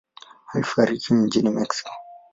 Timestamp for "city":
1.89-2.01